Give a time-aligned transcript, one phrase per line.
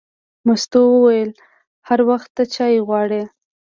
[0.47, 1.29] مستو وویل:
[1.87, 3.23] هر وخت ته چای غواړې.